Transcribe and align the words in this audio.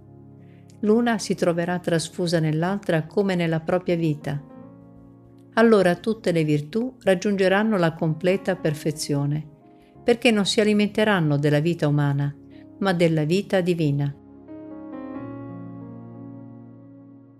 l'una 0.81 1.17
si 1.17 1.35
troverà 1.35 1.79
trasfusa 1.79 2.39
nell'altra 2.39 3.05
come 3.05 3.35
nella 3.35 3.59
propria 3.59 3.95
vita. 3.95 4.41
Allora 5.53 5.95
tutte 5.95 6.31
le 6.31 6.43
virtù 6.43 6.95
raggiungeranno 7.01 7.77
la 7.77 7.93
completa 7.93 8.55
perfezione, 8.55 9.45
perché 10.03 10.29
non 10.29 10.45
si 10.45 10.61
alimenteranno 10.61 11.37
della 11.37 11.59
vita 11.59 11.87
umana, 11.87 12.33
ma 12.79 12.93
della 12.93 13.23
vita 13.23 13.61
divina. 13.61 14.15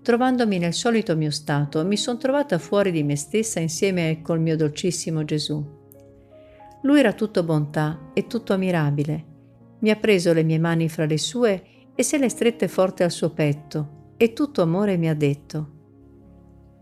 Trovandomi 0.02 0.58
nel 0.58 0.73
solito 0.73 1.16
mio 1.16 1.31
stato, 1.31 1.86
mi 1.86 1.98
sono 1.98 2.17
trovata 2.17 2.58
fuori 2.58 2.92
di 2.92 3.04
me 3.04 3.16
stessa 3.17 3.59
insieme 3.59 4.22
col 4.23 4.40
mio 4.40 4.56
dolcissimo 4.56 5.23
Gesù. 5.26 5.76
Lui 6.84 7.00
era 7.00 7.14
tutto 7.14 7.44
bontà 7.44 8.12
e 8.14 8.25
tutto 8.25 8.53
ammirabile. 8.53 9.25
Mi 9.80 9.90
ha 9.92 9.95
preso 9.95 10.34
le 10.34 10.44
mie 10.44 10.59
mani 10.59 10.90
fra 10.90 11.06
le 11.06 11.17
sue 11.17 11.64
e 12.00 12.03
se 12.03 12.20
le 12.20 12.30
strette 12.30 12.67
forte 12.67 13.03
al 13.03 13.09
suo 13.09 13.31
petto 13.31 14.14
e 14.17 14.31
tutto 14.31 14.62
amore 14.62 14.98
mi 14.98 15.09
ha 15.09 15.16
detto, 15.16 15.72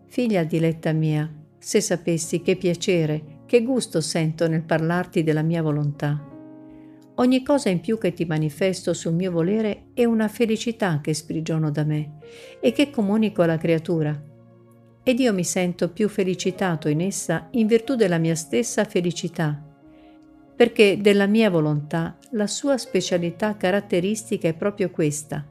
Figlia 0.08 0.44
diletta 0.44 0.92
mia, 0.92 1.34
se 1.58 1.80
sapessi 1.80 2.42
che 2.42 2.58
piacere, 2.58 3.44
che 3.46 3.64
gusto 3.64 4.02
sento 4.02 4.50
nel 4.50 4.64
parlarti 4.64 5.24
della 5.24 5.42
mia 5.42 5.62
volontà. 5.62 6.22
Ogni 7.16 7.44
cosa 7.44 7.70
in 7.70 7.80
più 7.80 7.98
che 7.98 8.12
ti 8.12 8.26
manifesto 8.26 8.94
sul 8.94 9.14
mio 9.14 9.32
volere 9.32 9.86
è 9.94 10.04
una 10.04 10.28
felicità 10.28 11.00
che 11.02 11.14
sprigiono 11.14 11.72
da 11.72 11.86
me 11.86 12.18
e 12.60 12.74
che 12.74 12.90
comunico 12.90 13.42
alla 13.42 13.58
creatura. 13.58 14.22
Ed 15.02 15.20
io 15.20 15.34
mi 15.34 15.46
sento 15.46 15.92
più 15.92 16.10
felicitato 16.10 16.90
in 16.90 17.00
essa 17.00 17.48
in 17.52 17.68
virtù 17.68 17.96
della 17.96 18.18
mia 18.18 18.36
stessa 18.36 18.84
felicità 18.84 19.65
perché 20.56 21.00
della 21.02 21.28
mia 21.28 21.50
volontà 21.50 22.18
la 22.32 22.48
sua 22.48 22.78
specialità 22.78 23.58
caratteristica 23.58 24.48
è 24.48 24.54
proprio 24.54 24.90
questa, 24.90 25.46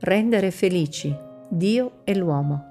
rendere 0.00 0.50
felici 0.50 1.14
Dio 1.48 2.00
e 2.04 2.14
l'uomo. 2.14 2.64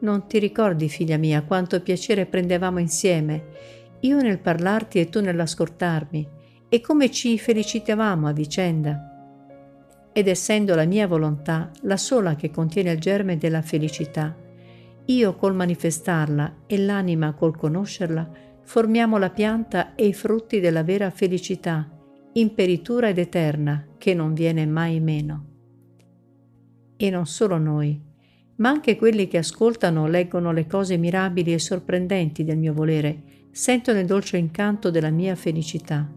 Non 0.00 0.26
ti 0.26 0.38
ricordi, 0.38 0.88
figlia 0.88 1.16
mia, 1.16 1.42
quanto 1.42 1.80
piacere 1.80 2.26
prendevamo 2.26 2.78
insieme, 2.78 3.44
io 4.00 4.20
nel 4.20 4.38
parlarti 4.38 4.98
e 4.98 5.08
tu 5.08 5.20
nell'ascoltarmi, 5.20 6.28
e 6.68 6.80
come 6.80 7.10
ci 7.10 7.38
felicitavamo 7.38 8.28
a 8.28 8.32
vicenda? 8.32 9.06
Ed 10.12 10.28
essendo 10.28 10.74
la 10.74 10.84
mia 10.84 11.06
volontà 11.06 11.70
la 11.82 11.96
sola 11.96 12.34
che 12.34 12.50
contiene 12.50 12.92
il 12.92 13.00
germe 13.00 13.38
della 13.38 13.62
felicità, 13.62 14.36
io 15.06 15.34
col 15.34 15.54
manifestarla 15.54 16.62
e 16.66 16.78
l'anima 16.78 17.32
col 17.32 17.56
conoscerla, 17.56 18.30
formiamo 18.70 19.18
la 19.18 19.30
pianta 19.30 19.96
e 19.96 20.06
i 20.06 20.12
frutti 20.12 20.60
della 20.60 20.84
vera 20.84 21.10
felicità, 21.10 21.90
imperitura 22.34 23.08
ed 23.08 23.18
eterna, 23.18 23.84
che 23.98 24.14
non 24.14 24.32
viene 24.32 24.64
mai 24.64 25.00
meno. 25.00 25.46
E 26.96 27.10
non 27.10 27.26
solo 27.26 27.58
noi, 27.58 28.00
ma 28.58 28.68
anche 28.68 28.94
quelli 28.94 29.26
che 29.26 29.38
ascoltano 29.38 30.06
leggono 30.06 30.52
le 30.52 30.68
cose 30.68 30.96
mirabili 30.98 31.52
e 31.52 31.58
sorprendenti 31.58 32.44
del 32.44 32.58
mio 32.58 32.72
volere, 32.72 33.48
sentono 33.50 33.98
il 33.98 34.06
dolce 34.06 34.36
incanto 34.36 34.92
della 34.92 35.10
mia 35.10 35.34
felicità. 35.34 36.08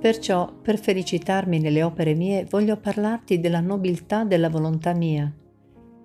Perciò, 0.00 0.52
per 0.52 0.80
felicitarmi 0.80 1.60
nelle 1.60 1.84
opere 1.84 2.14
mie, 2.14 2.44
voglio 2.50 2.76
parlarti 2.76 3.38
della 3.38 3.60
nobiltà 3.60 4.24
della 4.24 4.48
volontà 4.50 4.92
mia 4.94 5.32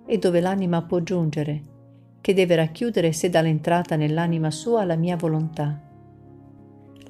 e 0.06 0.18
dove 0.18 0.38
l'anima 0.38 0.84
può 0.84 1.00
giungere, 1.00 1.78
che 2.20 2.34
deve 2.34 2.56
racchiudere 2.56 3.12
se 3.12 3.30
dà 3.30 3.40
l'entrata 3.40 3.96
nell'anima 3.96 4.50
sua 4.50 4.84
la 4.84 4.96
mia 4.96 5.16
volontà. 5.16 5.80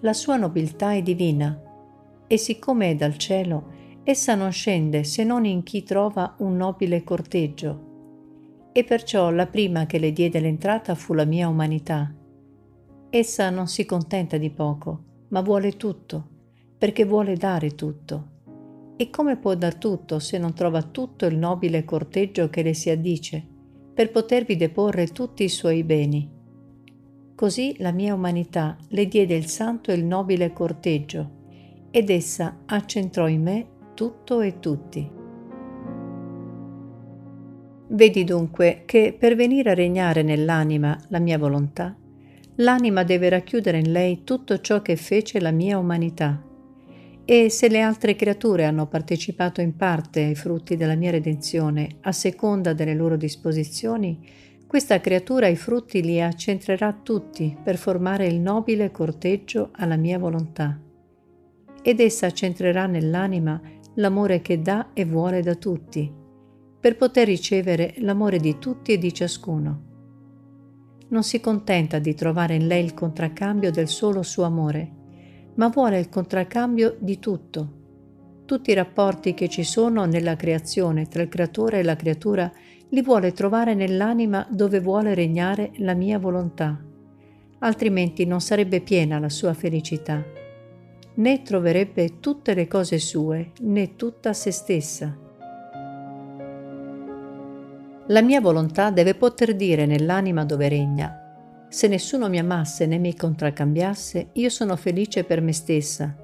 La 0.00 0.12
sua 0.12 0.36
nobiltà 0.36 0.92
è 0.92 1.02
divina 1.02 1.60
e 2.26 2.36
siccome 2.36 2.90
è 2.90 2.94
dal 2.94 3.16
cielo, 3.16 3.78
essa 4.04 4.34
non 4.34 4.52
scende 4.52 5.04
se 5.04 5.24
non 5.24 5.44
in 5.44 5.62
chi 5.62 5.82
trova 5.82 6.36
un 6.38 6.56
nobile 6.56 7.02
corteggio. 7.02 7.88
E 8.72 8.84
perciò 8.84 9.30
la 9.30 9.46
prima 9.46 9.86
che 9.86 9.98
le 9.98 10.12
diede 10.12 10.40
l'entrata 10.40 10.94
fu 10.94 11.12
la 11.12 11.24
mia 11.24 11.48
umanità. 11.48 12.14
Essa 13.10 13.50
non 13.50 13.66
si 13.66 13.84
contenta 13.84 14.36
di 14.38 14.50
poco, 14.50 15.04
ma 15.28 15.40
vuole 15.40 15.76
tutto, 15.76 16.28
perché 16.78 17.04
vuole 17.04 17.34
dare 17.34 17.74
tutto. 17.74 18.28
E 18.96 19.10
come 19.10 19.36
può 19.36 19.54
dar 19.54 19.74
tutto 19.74 20.18
se 20.18 20.38
non 20.38 20.54
trova 20.54 20.82
tutto 20.82 21.26
il 21.26 21.36
nobile 21.36 21.84
corteggio 21.84 22.48
che 22.48 22.62
le 22.62 22.74
si 22.74 22.90
addice? 22.90 23.46
Per 23.94 24.10
potervi 24.10 24.56
deporre 24.56 25.08
tutti 25.08 25.44
i 25.44 25.48
suoi 25.48 25.84
beni. 25.84 26.28
Così 27.34 27.76
la 27.78 27.92
mia 27.92 28.14
umanità 28.14 28.76
le 28.88 29.06
diede 29.06 29.34
il 29.34 29.46
santo 29.46 29.90
e 29.90 29.94
il 29.94 30.04
nobile 30.04 30.52
corteggio, 30.52 31.38
ed 31.90 32.10
essa 32.10 32.60
accentrò 32.66 33.28
in 33.28 33.42
me 33.42 33.66
tutto 33.94 34.40
e 34.40 34.58
tutti. 34.60 35.10
Vedi 37.88 38.24
dunque 38.24 38.82
che 38.86 39.16
per 39.18 39.34
venire 39.34 39.70
a 39.70 39.74
regnare 39.74 40.22
nell'anima 40.22 40.98
la 41.08 41.18
mia 41.18 41.38
volontà, 41.38 41.96
l'anima 42.56 43.02
deve 43.02 43.28
racchiudere 43.28 43.78
in 43.78 43.90
lei 43.90 44.22
tutto 44.24 44.60
ciò 44.60 44.80
che 44.82 44.96
fece 44.96 45.40
la 45.40 45.50
mia 45.50 45.78
umanità 45.78 46.44
e 47.32 47.48
se 47.48 47.68
le 47.68 47.80
altre 47.80 48.16
creature 48.16 48.64
hanno 48.64 48.88
partecipato 48.88 49.60
in 49.60 49.76
parte 49.76 50.24
ai 50.24 50.34
frutti 50.34 50.74
della 50.74 50.96
mia 50.96 51.12
redenzione 51.12 51.98
a 52.00 52.10
seconda 52.10 52.72
delle 52.72 52.92
loro 52.92 53.16
disposizioni, 53.16 54.18
questa 54.66 54.98
creatura 54.98 55.46
i 55.46 55.54
frutti 55.54 56.02
li 56.02 56.20
accentrerà 56.20 56.92
tutti 56.92 57.56
per 57.62 57.76
formare 57.76 58.26
il 58.26 58.40
nobile 58.40 58.90
corteggio 58.90 59.68
alla 59.76 59.94
mia 59.94 60.18
volontà. 60.18 60.76
Ed 61.82 62.00
essa 62.00 62.26
accentrerà 62.26 62.86
nell'anima 62.86 63.62
l'amore 63.94 64.42
che 64.42 64.60
dà 64.60 64.88
e 64.92 65.04
vuole 65.04 65.40
da 65.40 65.54
tutti, 65.54 66.12
per 66.80 66.96
poter 66.96 67.28
ricevere 67.28 67.94
l'amore 67.98 68.40
di 68.40 68.58
tutti 68.58 68.92
e 68.92 68.98
di 68.98 69.14
ciascuno. 69.14 69.82
Non 71.10 71.22
si 71.22 71.38
contenta 71.38 72.00
di 72.00 72.12
trovare 72.12 72.56
in 72.56 72.66
lei 72.66 72.82
il 72.82 72.92
contraccambio 72.92 73.70
del 73.70 73.86
solo 73.86 74.24
suo 74.24 74.42
amore, 74.42 74.98
ma 75.60 75.68
vuole 75.68 75.98
il 75.98 76.08
contraccambio 76.08 76.96
di 76.98 77.18
tutto. 77.18 77.68
Tutti 78.46 78.70
i 78.70 78.74
rapporti 78.74 79.34
che 79.34 79.46
ci 79.50 79.62
sono 79.62 80.06
nella 80.06 80.34
creazione 80.34 81.06
tra 81.06 81.20
il 81.20 81.28
creatore 81.28 81.80
e 81.80 81.82
la 81.82 81.96
creatura 81.96 82.50
li 82.88 83.02
vuole 83.02 83.32
trovare 83.32 83.74
nell'anima 83.74 84.46
dove 84.50 84.80
vuole 84.80 85.12
regnare 85.12 85.72
la 85.76 85.92
mia 85.92 86.18
volontà, 86.18 86.82
altrimenti 87.58 88.24
non 88.24 88.40
sarebbe 88.40 88.80
piena 88.80 89.18
la 89.18 89.28
sua 89.28 89.52
felicità, 89.52 90.24
né 91.16 91.42
troverebbe 91.42 92.20
tutte 92.20 92.54
le 92.54 92.66
cose 92.66 92.98
sue, 92.98 93.50
né 93.60 93.96
tutta 93.96 94.32
se 94.32 94.50
stessa. 94.52 95.14
La 98.06 98.22
mia 98.22 98.40
volontà 98.40 98.90
deve 98.90 99.14
poter 99.14 99.54
dire 99.54 99.84
nell'anima 99.84 100.46
dove 100.46 100.68
regna, 100.70 101.29
se 101.70 101.86
nessuno 101.86 102.28
mi 102.28 102.40
amasse 102.40 102.84
né 102.84 102.98
mi 102.98 103.14
contraccambiasse, 103.14 104.30
io 104.32 104.48
sono 104.48 104.74
felice 104.74 105.22
per 105.22 105.40
me 105.40 105.52
stessa. 105.52 106.16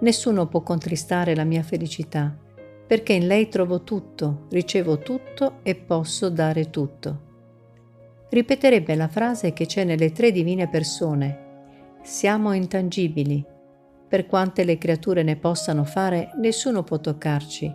Nessuno 0.00 0.46
può 0.46 0.60
contristare 0.60 1.34
la 1.34 1.44
mia 1.44 1.62
felicità, 1.62 2.36
perché 2.86 3.14
in 3.14 3.26
lei 3.26 3.48
trovo 3.48 3.82
tutto, 3.82 4.46
ricevo 4.50 4.98
tutto 4.98 5.60
e 5.62 5.74
posso 5.74 6.28
dare 6.28 6.68
tutto. 6.68 7.28
Ripeterebbe 8.28 8.94
la 8.94 9.08
frase 9.08 9.54
che 9.54 9.64
c'è 9.64 9.84
nelle 9.84 10.12
tre 10.12 10.32
divine 10.32 10.68
persone. 10.68 11.48
Siamo 12.02 12.52
intangibili. 12.52 13.42
Per 14.06 14.26
quante 14.26 14.64
le 14.64 14.76
creature 14.76 15.22
ne 15.22 15.36
possano 15.36 15.84
fare, 15.84 16.32
nessuno 16.36 16.82
può 16.82 17.00
toccarci, 17.00 17.74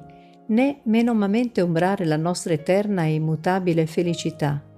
né 0.50 0.82
menomamente 0.84 1.64
ombrare 1.64 2.06
la 2.06 2.18
nostra 2.18 2.54
eterna 2.54 3.06
e 3.06 3.16
immutabile 3.16 3.88
felicità 3.88 4.74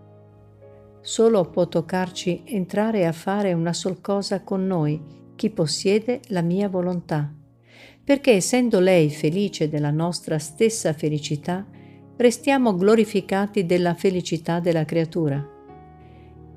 Solo 1.08 1.46
può 1.46 1.70
toccarci 1.70 2.42
entrare 2.44 3.06
a 3.06 3.14
fare 3.14 3.54
una 3.54 3.72
sol 3.72 4.02
cosa 4.02 4.42
con 4.42 4.68
noi, 4.68 5.02
chi 5.38 5.50
possiede 5.50 6.20
la 6.28 6.42
mia 6.42 6.68
volontà. 6.68 7.34
Perché 8.04 8.34
essendo 8.34 8.82
lei 8.82 9.10
felice 9.10 9.70
della 9.70 9.90
nostra 9.90 10.38
stessa 10.38 10.92
felicità, 10.92 11.66
restiamo 12.18 12.76
glorificati 12.76 13.66
della 13.66 13.94
felicità 13.94 14.60
della 14.60 14.84
creatura. 14.84 15.42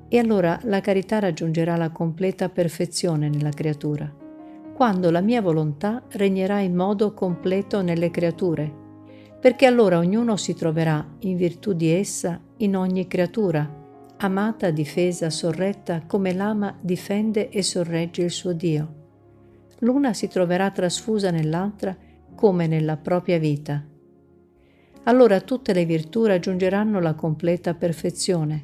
E 0.09 0.17
allora 0.17 0.59
la 0.63 0.81
carità 0.81 1.19
raggiungerà 1.19 1.77
la 1.77 1.91
completa 1.91 2.49
perfezione 2.49 3.29
nella 3.29 3.51
creatura, 3.51 4.13
quando 4.73 5.11
la 5.11 5.21
mia 5.21 5.41
volontà 5.41 6.03
regnerà 6.09 6.59
in 6.59 6.75
modo 6.75 7.13
completo 7.13 7.81
nelle 7.81 8.11
creature, 8.11 8.69
perché 9.39 9.65
allora 9.65 9.97
ognuno 9.97 10.35
si 10.35 10.53
troverà, 10.53 11.07
in 11.19 11.37
virtù 11.37 11.71
di 11.71 11.89
essa, 11.89 12.37
in 12.57 12.75
ogni 12.75 13.07
creatura, 13.07 13.79
amata, 14.25 14.69
difesa, 14.69 15.29
sorretta, 15.29 16.03
come 16.05 16.33
l'ama 16.33 16.77
difende 16.79 17.49
e 17.49 17.63
sorregge 17.63 18.21
il 18.21 18.29
suo 18.29 18.53
Dio. 18.53 18.99
L'una 19.79 20.13
si 20.13 20.27
troverà 20.27 20.69
trasfusa 20.69 21.31
nell'altra 21.31 21.95
come 22.35 22.67
nella 22.67 22.97
propria 22.97 23.39
vita. 23.39 23.83
Allora 25.03 25.41
tutte 25.41 25.73
le 25.73 25.85
virtù 25.85 26.25
raggiungeranno 26.25 26.99
la 26.99 27.15
completa 27.15 27.73
perfezione, 27.73 28.63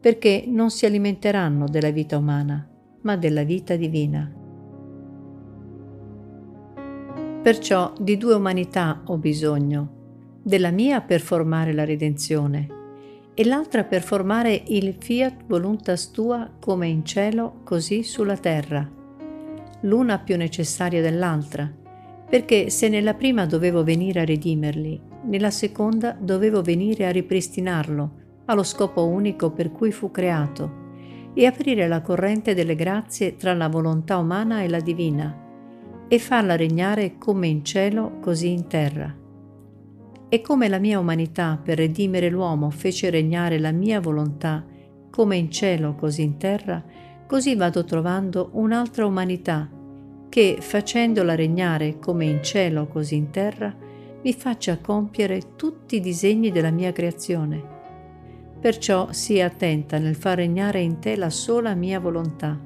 perché 0.00 0.44
non 0.46 0.70
si 0.70 0.86
alimenteranno 0.86 1.68
della 1.68 1.90
vita 1.90 2.16
umana, 2.16 2.66
ma 3.02 3.16
della 3.16 3.42
vita 3.42 3.76
divina. 3.76 4.32
Perciò 7.42 7.92
di 7.98 8.16
due 8.16 8.34
umanità 8.34 9.02
ho 9.04 9.18
bisogno, 9.18 10.40
della 10.42 10.70
mia 10.70 11.02
per 11.02 11.20
formare 11.20 11.74
la 11.74 11.84
redenzione 11.84 12.76
e 13.38 13.44
l'altra 13.44 13.84
per 13.84 14.02
formare 14.02 14.64
il 14.66 14.96
fiat 14.98 15.44
voluntas 15.46 16.10
tua 16.10 16.50
come 16.58 16.88
in 16.88 17.04
cielo 17.04 17.60
così 17.62 18.02
sulla 18.02 18.36
terra, 18.36 18.84
l'una 19.82 20.18
più 20.18 20.36
necessaria 20.36 21.00
dell'altra, 21.00 21.72
perché 22.28 22.68
se 22.68 22.88
nella 22.88 23.14
prima 23.14 23.46
dovevo 23.46 23.84
venire 23.84 24.18
a 24.18 24.24
redimerli, 24.24 25.00
nella 25.26 25.52
seconda 25.52 26.16
dovevo 26.18 26.62
venire 26.62 27.06
a 27.06 27.12
ripristinarlo 27.12 28.12
allo 28.46 28.64
scopo 28.64 29.06
unico 29.06 29.52
per 29.52 29.70
cui 29.70 29.92
fu 29.92 30.10
creato 30.10 30.86
e 31.32 31.46
aprire 31.46 31.86
la 31.86 32.02
corrente 32.02 32.54
delle 32.54 32.74
grazie 32.74 33.36
tra 33.36 33.54
la 33.54 33.68
volontà 33.68 34.16
umana 34.16 34.62
e 34.62 34.68
la 34.68 34.80
divina 34.80 35.46
e 36.08 36.18
farla 36.18 36.56
regnare 36.56 37.18
come 37.18 37.46
in 37.46 37.64
cielo 37.64 38.18
così 38.18 38.50
in 38.50 38.66
terra. 38.66 39.17
E 40.30 40.40
come 40.42 40.68
la 40.68 40.78
mia 40.78 40.98
umanità 40.98 41.58
per 41.62 41.78
redimere 41.78 42.28
l'uomo 42.28 42.68
fece 42.70 43.08
regnare 43.08 43.58
la 43.58 43.72
mia 43.72 43.98
volontà 43.98 44.64
come 45.10 45.36
in 45.36 45.50
cielo 45.50 45.94
così 45.94 46.22
in 46.22 46.36
terra, 46.36 46.84
così 47.26 47.54
vado 47.54 47.84
trovando 47.84 48.50
un'altra 48.52 49.06
umanità 49.06 49.68
che, 50.28 50.58
facendola 50.60 51.34
regnare 51.34 51.98
come 51.98 52.26
in 52.26 52.42
cielo 52.42 52.86
così 52.86 53.16
in 53.16 53.30
terra, 53.30 53.74
mi 54.22 54.32
faccia 54.34 54.78
compiere 54.78 55.56
tutti 55.56 55.96
i 55.96 56.00
disegni 56.00 56.50
della 56.50 56.70
mia 56.70 56.92
creazione. 56.92 57.76
Perciò 58.60 59.08
sii 59.10 59.40
attenta 59.40 59.98
nel 59.98 60.14
far 60.14 60.36
regnare 60.36 60.80
in 60.80 60.98
te 60.98 61.16
la 61.16 61.30
sola 61.30 61.74
mia 61.74 62.00
volontà 62.00 62.58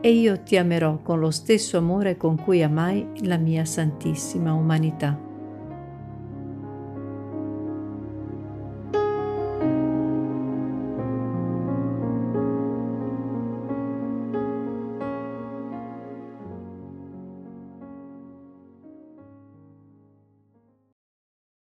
e 0.00 0.12
io 0.12 0.42
ti 0.42 0.56
amerò 0.56 0.98
con 1.02 1.18
lo 1.18 1.30
stesso 1.30 1.78
amore 1.78 2.16
con 2.16 2.36
cui 2.36 2.62
amai 2.62 3.06
la 3.22 3.36
mia 3.36 3.64
santissima 3.64 4.52
umanità. 4.52 5.29